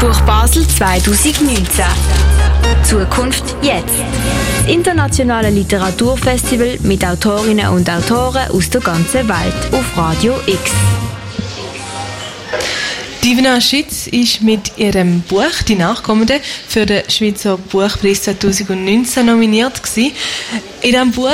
[0.00, 1.84] Buch Basel 2019.
[2.84, 3.84] Zukunft jetzt.
[4.56, 10.70] Das internationale Literaturfestival mit Autorinnen und Autoren aus der ganzen Welt auf Radio X.
[13.22, 20.12] Divina Schütz ist mit ihrem Buch «Die Nachkommenden» für den Schweizer Buchpreis 2019 nominiert gewesen.
[20.80, 21.28] In diesem Buch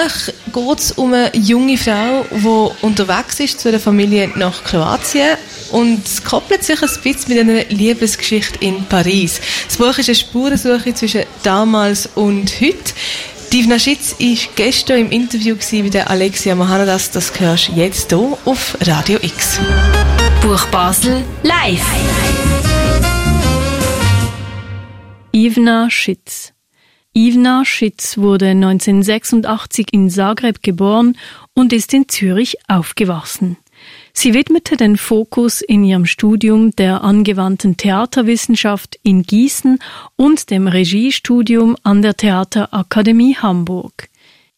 [0.53, 5.37] geht es um eine junge Frau, die unterwegs ist zu einer Familie nach Kroatien
[5.73, 9.41] und es koppelt sich ein bisschen mit einer Liebesgeschichte in Paris.
[9.66, 12.95] Das Buch ist eine Spurensuche zwischen damals und heute.
[13.52, 17.12] Divna Schitz war gestern im Interview mit der Alexia Mohanadas.
[17.12, 19.60] Das hörst du jetzt hier auf Radio X.
[20.43, 21.87] Buch Basel live.
[25.33, 26.52] Ivna Schitz.
[27.15, 31.16] Ivna Schitz wurde 1986 in Zagreb geboren
[31.55, 33.57] und ist in Zürich aufgewachsen.
[34.19, 39.79] Sie widmete den Fokus in ihrem Studium der angewandten Theaterwissenschaft in Gießen
[40.16, 44.09] und dem Regiestudium an der Theaterakademie Hamburg.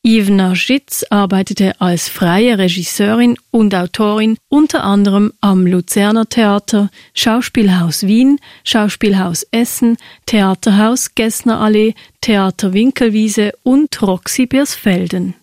[0.05, 8.39] Ivna Schitz arbeitete als freie Regisseurin und Autorin unter anderem am Luzerner Theater, Schauspielhaus Wien,
[8.63, 15.35] Schauspielhaus Essen, Theaterhaus Gessner Allee, Theater Winkelwiese und Roxy Biersfelden.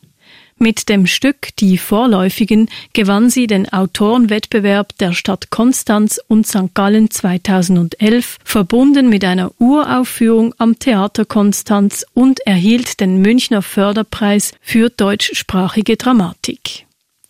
[0.58, 6.74] Mit dem Stück Die Vorläufigen gewann sie den Autorenwettbewerb der Stadt Konstanz und St.
[6.74, 14.90] Gallen 2011, verbunden mit einer Uraufführung am Theater Konstanz und erhielt den Münchner Förderpreis für
[14.90, 16.86] deutschsprachige Dramatik.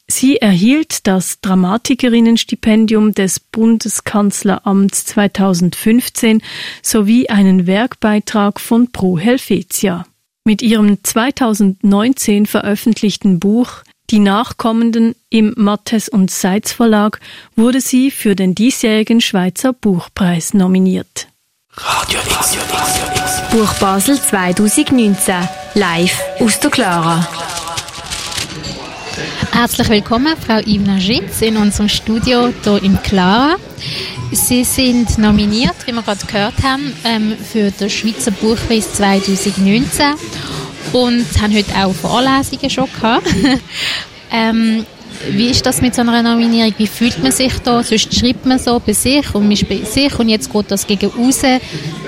[0.08, 6.44] Sie erhielt das Dramatikerinnenstipendium des Bundeskanzleramts 2015
[6.84, 10.06] sowie einen Werkbeitrag von Pro Helvetia.
[10.48, 17.20] Mit ihrem 2019 veröffentlichten Buch Die Nachkommenden im Mattes und Seitz Verlag
[17.56, 21.30] wurde sie für den diesjährigen Schweizer Buchpreis nominiert.
[21.76, 22.58] Radio X.
[23.50, 25.36] Buch Basel 2019
[25.74, 27.28] live aus der Clara.
[29.52, 33.56] Herzlich willkommen, Frau Ivna Schitz, in unserem Studio hier im Clara.
[34.36, 40.14] Sie sind nominiert, wie wir gerade gehört haben, ähm, für den Schweizer Buchpreis 2019
[40.92, 43.28] und haben heute auch Vorlesungen schon gehabt.
[44.32, 44.86] ähm,
[45.32, 46.74] wie ist das mit so einer Nominierung?
[46.78, 47.82] Wie fühlt man sich da?
[47.82, 50.86] Sonst schreibt man so bei sich und man ist bei sich und jetzt geht das
[50.86, 51.42] gegen raus.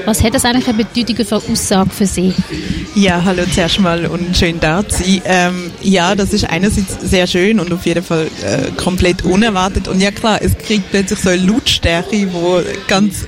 [0.06, 2.34] Was hat das eigentlich eine Bedeutung für Aussage für Sie?
[2.98, 5.22] Ja, hallo zuerst mal und schön da zu sein.
[5.26, 9.88] Ähm, ja, das ist einerseits sehr schön und auf jeden Fall äh, komplett unerwartet.
[9.88, 12.28] Und ja klar, es kriegt plötzlich so eine Lautstärke, die
[12.88, 13.28] ganz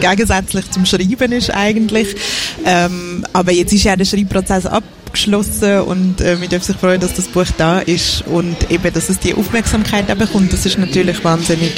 [0.00, 2.16] gegensätzlich zum Schreiben ist eigentlich.
[2.64, 4.84] Ähm, aber jetzt ist ja der Schreibprozess ab
[5.18, 9.08] abgeschlossen und äh, man darf sich freuen, dass das Buch da ist und eben, dass
[9.08, 10.52] es die Aufmerksamkeit bekommt.
[10.52, 11.72] Das ist natürlich wahnsinnig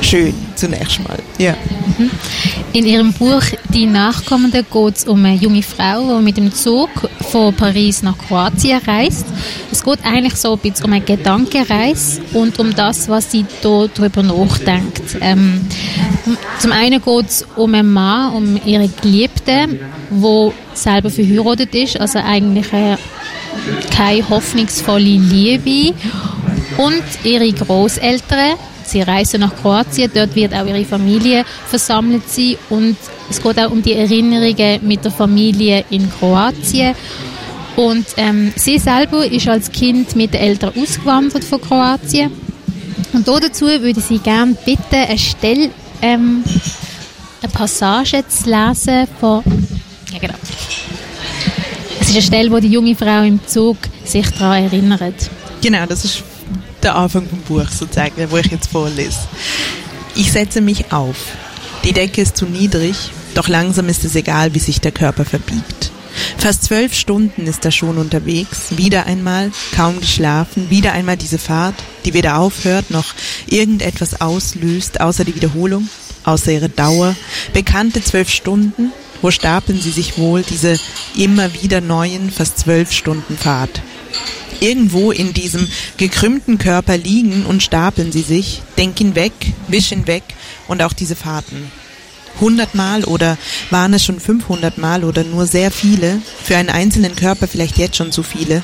[0.00, 1.18] schön zunächst mal.
[1.38, 1.54] Ja.
[1.98, 2.10] Mhm.
[2.72, 3.42] In Ihrem Buch
[3.74, 6.90] Die Nachkommenden geht es um eine junge Frau, die mit dem Zug
[7.30, 9.26] von Paris nach Kroatien reist.
[9.70, 13.86] Es geht eigentlich so ein bisschen um eine Gedankenreise und um das, was sie da
[13.94, 15.18] darüber nachdenkt.
[15.20, 15.60] Ähm,
[16.58, 19.80] zum einen geht es um einen Mann, um ihre Geliebte,
[20.10, 22.96] wo selber verheiratet ist, also eigentlich äh,
[23.94, 25.94] keine hoffnungsvolle Liebe.
[26.76, 28.54] Und ihre Großeltern,
[28.84, 32.96] sie reisen nach Kroatien, dort wird auch ihre Familie versammelt sein und
[33.28, 36.94] es geht auch um die Erinnerungen mit der Familie in Kroatien.
[37.76, 42.32] Und ähm, sie selber ist als Kind mit den Eltern ausgewandert von Kroatien.
[43.12, 45.70] Und dazu würde sie gerne bitten, eine Stelle,
[46.02, 46.44] ähm,
[47.42, 49.42] eine Passage zu lesen von
[50.12, 50.34] ja, genau.
[52.00, 55.30] Es ist eine Stelle, wo die junge Frau im Zug sich daran erinnert.
[55.62, 56.22] Genau, das ist
[56.82, 59.18] der Anfang vom Buch sozusagen, wo ich jetzt vorlese.
[60.16, 61.16] Ich setze mich auf.
[61.84, 62.96] Die Decke ist zu niedrig,
[63.34, 65.79] doch langsam ist es egal, wie sich der Körper verbiegt.
[66.38, 71.74] Fast zwölf Stunden ist er schon unterwegs, wieder einmal, kaum geschlafen, wieder einmal diese Fahrt,
[72.04, 73.14] die weder aufhört noch
[73.46, 75.88] irgendetwas auslöst, außer die Wiederholung,
[76.24, 77.14] außer ihre Dauer.
[77.52, 80.78] Bekannte zwölf Stunden, wo stapeln sie sich wohl, diese
[81.16, 83.82] immer wieder neuen, fast zwölf Stunden Fahrt?
[84.60, 89.32] Irgendwo in diesem gekrümmten Körper liegen und stapeln sie sich, denk ihn weg,
[89.68, 90.22] wisch ihn weg
[90.68, 91.70] und auch diese Fahrten.
[92.40, 93.36] Hundertmal oder
[93.70, 97.96] waren es schon 500 Mal oder nur sehr viele, für einen einzelnen Körper vielleicht jetzt
[97.96, 98.62] schon zu viele,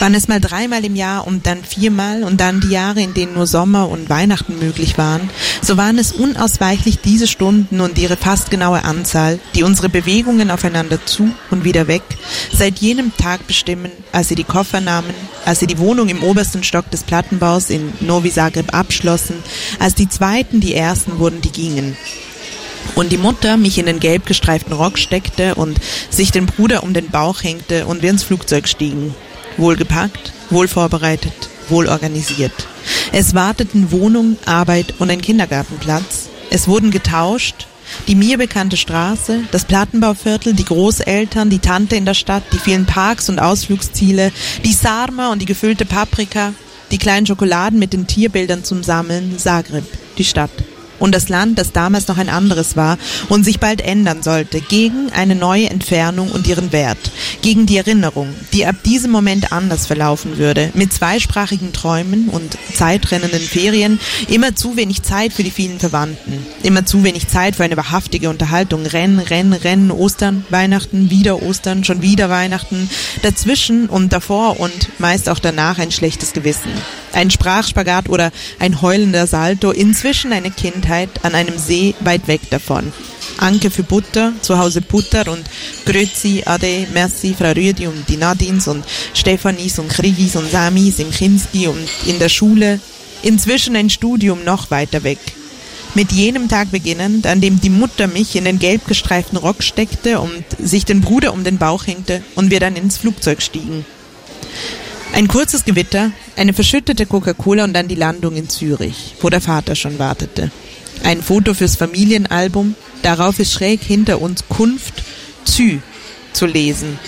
[0.00, 3.34] waren es mal dreimal im Jahr und dann viermal und dann die Jahre, in denen
[3.34, 5.30] nur Sommer und Weihnachten möglich waren,
[5.62, 11.04] so waren es unausweichlich diese Stunden und ihre fast genaue Anzahl, die unsere Bewegungen aufeinander
[11.04, 12.02] zu und wieder weg,
[12.52, 16.62] seit jenem Tag bestimmen, als sie die Koffer nahmen, als sie die Wohnung im obersten
[16.62, 19.36] Stock des Plattenbaus in Novi Zagreb abschlossen,
[19.78, 21.96] als die Zweiten die Ersten wurden, die gingen.
[22.94, 25.78] Und die Mutter mich in den gelb gestreiften Rock steckte und
[26.10, 29.14] sich den Bruder um den Bauch hängte und wir ins Flugzeug stiegen.
[29.56, 32.52] Wohlgepackt, wohl vorbereitet, wohl organisiert.
[33.12, 36.28] Es warteten Wohnung, Arbeit und ein Kindergartenplatz.
[36.50, 37.66] Es wurden getauscht,
[38.06, 42.86] die mir bekannte Straße, das Plattenbauviertel, die Großeltern, die Tante in der Stadt, die vielen
[42.86, 44.32] Parks und Ausflugsziele,
[44.64, 46.52] die Sarma und die gefüllte Paprika,
[46.90, 49.84] die kleinen Schokoladen mit den Tierbildern zum Sammeln, Zagreb,
[50.16, 50.50] die Stadt
[50.98, 52.98] und das Land, das damals noch ein anderes war
[53.28, 56.98] und sich bald ändern sollte, gegen eine neue Entfernung und ihren Wert,
[57.42, 63.40] gegen die Erinnerung, die ab diesem Moment anders verlaufen würde, mit zweisprachigen Träumen und zeitrennenden
[63.40, 67.76] Ferien, immer zu wenig Zeit für die vielen Verwandten, immer zu wenig Zeit für eine
[67.76, 72.88] wahrhaftige Unterhaltung, Rennen, Rennen, Rennen, Ostern, Weihnachten, wieder Ostern, schon wieder Weihnachten,
[73.22, 76.70] dazwischen und davor und meist auch danach ein schlechtes Gewissen.
[77.12, 82.92] Ein Sprachspagat oder ein heulender Salto, inzwischen eine Kindheit an einem See weit weg davon.
[83.38, 85.44] Anke für Butter, zu Hause Butter und
[85.86, 88.84] Grüezi, Ade, Merci, Frau Rüdi und die Nadins und
[89.14, 92.80] Stefanis und Krigis und Samis im Kinski und in der Schule.
[93.22, 95.18] Inzwischen ein Studium noch weiter weg.
[95.94, 100.20] Mit jenem Tag beginnend, an dem die Mutter mich in den gelb gestreiften Rock steckte
[100.20, 103.84] und sich den Bruder um den Bauch hängte und wir dann ins Flugzeug stiegen.
[105.14, 109.74] Ein kurzes Gewitter, eine verschüttete Coca-Cola und dann die Landung in Zürich, wo der Vater
[109.74, 110.50] schon wartete.
[111.02, 115.02] Ein Foto fürs Familienalbum, darauf ist schräg hinter uns Kunft
[115.44, 115.78] Zü
[116.32, 116.98] zu lesen.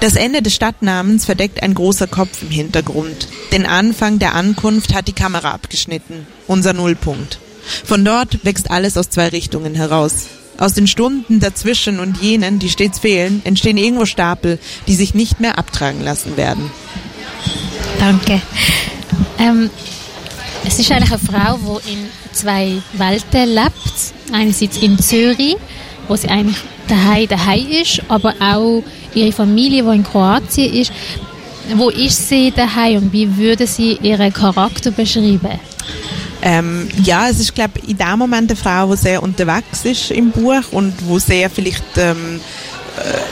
[0.00, 3.28] Das Ende des Stadtnamens verdeckt ein großer Kopf im Hintergrund.
[3.52, 7.38] Den Anfang der Ankunft hat die Kamera abgeschnitten, unser Nullpunkt.
[7.84, 10.26] Von dort wächst alles aus zwei Richtungen heraus.
[10.58, 14.58] Aus den Stunden dazwischen und jenen, die stets fehlen, entstehen irgendwo Stapel,
[14.88, 16.70] die sich nicht mehr abtragen lassen werden.
[17.98, 18.40] Danke.
[19.38, 19.70] Ähm,
[20.64, 21.98] es ist eigentlich eine Frau, die in
[22.32, 24.32] zwei Welten lebt.
[24.32, 25.56] Einerseits in Zürich,
[26.06, 26.58] wo sie eigentlich
[26.88, 28.82] daheim daheim ist, aber auch
[29.14, 30.92] ihre Familie, die in Kroatien ist.
[31.74, 35.60] Wo ist sie daheim und wie würde sie ihren Charakter beschreiben?
[36.40, 40.10] Ähm, ja, es ist, glaube ich, in dem Moment eine Frau, die sehr unterwegs ist
[40.12, 42.67] im Buch und wo sehr vielleicht ähm, äh,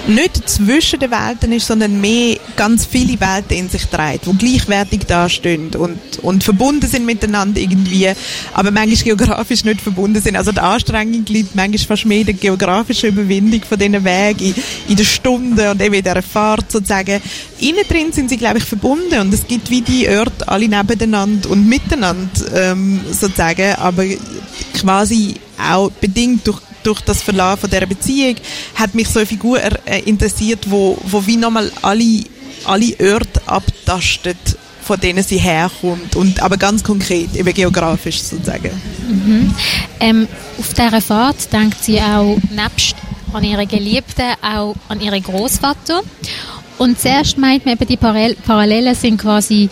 [0.06, 5.06] nicht zwischen den Welten ist, sondern mehr ganz viele Welten in sich trägt, die gleichwertig
[5.06, 8.10] dastehen und, und verbunden sind miteinander irgendwie,
[8.52, 10.36] aber manchmal geografisch nicht verbunden sind.
[10.36, 14.54] Also die Anstrengung liegt manchmal fast mehr in der geografischen Überwindung von diesen Wegen, in,
[14.88, 17.20] in der Stunde und eben in dieser Fahrt sozusagen.
[17.60, 21.50] Innen drin sind sie, glaube ich, verbunden und es gibt wie die Orte alle nebeneinander
[21.50, 24.04] und miteinander ähm, sozusagen, aber
[24.74, 28.36] quasi auch bedingt durch durch das Verlauf von dieser Beziehung
[28.76, 32.22] hat mich so eine Figur äh, interessiert, wo, wo wie nochmal alle,
[32.64, 34.36] alle Orte abtastet,
[34.82, 38.70] von denen sie herkommt und aber ganz konkret, eben geografisch sozusagen.
[39.08, 39.54] Mhm.
[39.98, 40.28] Ähm,
[40.58, 42.94] auf dieser Fahrt denkt sie auch nebst
[43.32, 46.02] an ihre Geliebten auch an ihren Großvater
[46.78, 49.68] und zuerst meint man eben die Parallelen sind quasi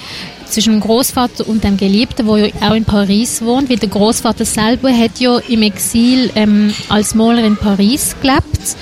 [0.49, 4.45] zwischen dem Großvater und dem Geliebten, der ja auch in Paris wohnt, weil der Großvater
[4.45, 8.77] selber hat ja im Exil ähm, als Maler in Paris gelebt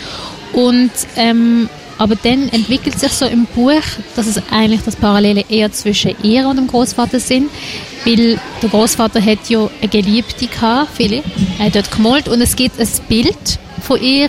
[0.53, 1.69] und ähm,
[1.99, 3.83] aber dann entwickelt sich so im Buch,
[4.17, 7.49] dass es eigentlich das Parallele eher zwischen ihr und dem Großvater sind,
[8.05, 11.25] weil der Großvater hat ja eine Geliebte gehabt, Philipp,
[11.59, 14.29] er hat dort gemalt und es gibt ein Bild von ihr,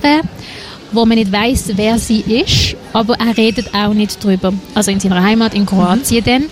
[0.92, 4.54] wo man nicht weiß, wer sie ist, aber er redet auch nicht drüber.
[4.76, 6.26] Also in seiner Heimat in Kroatien mhm.
[6.26, 6.44] dann.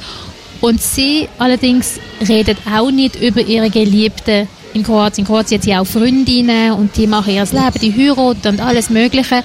[0.61, 5.25] Und sie allerdings redet auch nicht über ihre Geliebte in Kroatien.
[5.25, 8.89] In Kroatien hat sie auch Freundinnen und die machen ihr Leben, die heiraten und alles
[8.89, 9.43] Mögliche.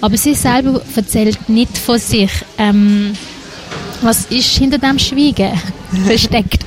[0.00, 2.30] Aber sie selber erzählt nicht von sich.
[2.58, 3.14] Ähm,
[4.02, 5.52] was ist hinter dem Schweigen
[6.06, 6.64] versteckt?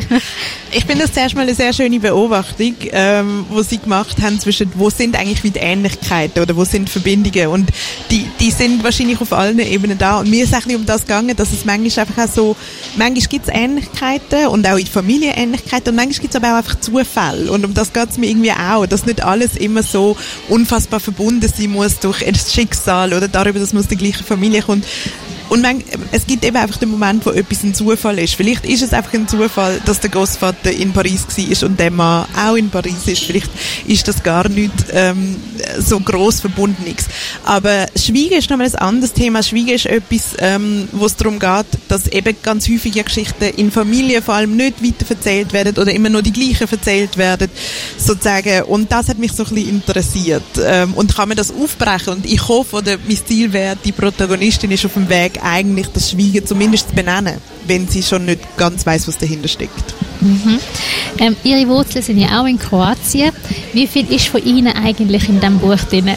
[0.71, 4.71] ich finde das zuerst mal eine sehr schöne Beobachtung, ähm, wo sie gemacht haben zwischen,
[4.75, 7.47] wo sind eigentlich wieder Ähnlichkeiten oder wo sind Verbindungen?
[7.47, 7.69] Und
[8.09, 10.19] die, die sind wahrscheinlich auf allen Ebenen da.
[10.19, 12.55] Und mir ist eigentlich um das gegangen, dass es manchmal einfach auch so,
[12.95, 16.57] manchmal gibt es Ähnlichkeiten und auch in Familie Ähnlichkeiten und manchmal gibt es aber auch
[16.57, 20.17] einfach Zufälle und um das geht es mir irgendwie auch, dass nicht alles immer so
[20.49, 24.61] unfassbar verbunden sein muss durch das Schicksal oder darüber, dass man aus der gleichen Familie
[24.61, 24.85] kommt,
[25.51, 28.35] und man, es gibt eben einfach den Moment, wo etwas ein Zufall ist.
[28.35, 32.25] Vielleicht ist es einfach ein Zufall, dass der Großvater in Paris war und der Mann
[32.41, 33.25] auch in Paris ist.
[33.25, 33.51] Vielleicht
[33.85, 35.35] ist das gar nicht ähm,
[35.77, 37.07] so groß Verbundenes.
[37.43, 39.43] Aber Schweigen ist nochmal ein anderes Thema.
[39.43, 44.23] Schweigen ist etwas, ähm, wo es darum geht, dass eben ganz häufige Geschichten in Familien
[44.23, 47.49] vor allem nicht weiter erzählt werden oder immer nur die gleichen erzählt werden,
[47.97, 48.63] sozusagen.
[48.63, 50.43] Und das hat mich so ein bisschen interessiert.
[50.63, 52.13] Ähm, und kann man das aufbrechen?
[52.13, 56.11] Und ich hoffe, oder mein Ziel wäre, die Protagonistin ist auf dem Weg eigentlich das
[56.11, 57.35] Schweigen zumindest zu benennen,
[57.67, 59.93] wenn sie schon nicht ganz weiß, was dahinter steckt.
[60.21, 60.59] Mhm.
[61.19, 63.31] Ähm, Ihre Wurzeln sind ja auch in Kroatien.
[63.73, 66.11] Wie viel ist von Ihnen eigentlich in diesem Buch drin?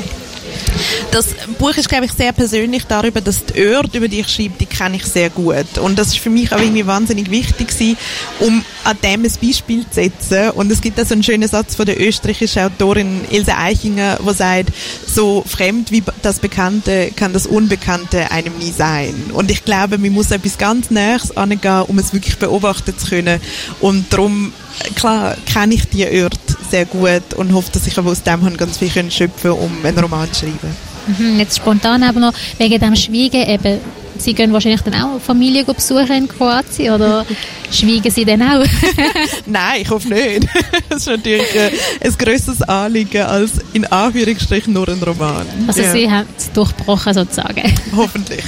[1.10, 1.26] Das
[1.58, 4.66] Buch ist, glaube ich, sehr persönlich darüber, dass die Orte, über die ich schreibe, die
[4.66, 5.78] kenne ich sehr gut.
[5.80, 7.96] Und das ist für mich auch irgendwie wahnsinnig wichtig gewesen,
[8.40, 10.50] um an dem ein Beispiel zu setzen.
[10.50, 14.32] Und es gibt da so einen schönen Satz von der österreichischen Autorin Ilse Eichinger, wo
[14.32, 14.70] sagt,
[15.06, 19.14] so fremd wie das Bekannte kann das Unbekannte einem nie sein.
[19.32, 23.40] Und ich glaube, man muss etwas ganz Näheres angehen, um es wirklich beobachten zu können.
[23.80, 24.52] Und darum
[24.94, 26.38] klar kenne ich die Orte
[26.71, 29.99] sehr gut und hoffe, dass ich aber aus dem ganz viel schöpfen kann, um einen
[29.99, 30.76] Roman zu schreiben.
[31.06, 33.80] Mhm, jetzt spontan aber noch wegen dem Schweigen eben.
[34.16, 37.26] Sie gehen wahrscheinlich dann auch Familie besuchen in Kroatien oder
[37.73, 38.64] schweigen Sie dann auch?
[39.47, 40.47] Nein, ich hoffe nicht.
[40.88, 41.71] Das ist natürlich äh,
[42.02, 45.44] ein grösseres Anliegen als in Anführungsstrichen nur ein Roman.
[45.66, 45.90] Also ja.
[45.90, 47.62] Sie haben es durchbrochen sozusagen.
[47.97, 48.44] Hoffentlich.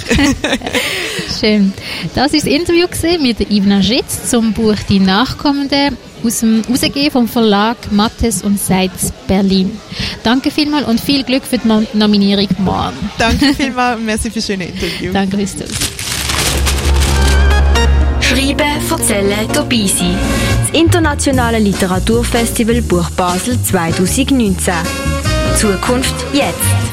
[1.41, 1.73] Schön.
[2.15, 2.87] Das war das Interview
[3.21, 9.13] mit Ivna Schitz zum Buch Die Nachkommenden aus dem Rausgehen vom Verlag Mattes und Seitz
[9.27, 9.79] Berlin.
[10.23, 13.11] Danke vielmals und viel Glück für die Nominierung morgen.
[13.19, 15.13] Danke vielmals und merci für das schöne Interview.
[15.13, 15.71] Danke, Christus.
[18.21, 20.19] Schreiben, erzählen, dabei sein.
[20.67, 24.75] Das Internationale Literaturfestival Buch Basel 2019.
[25.57, 26.86] Zukunft jetzt.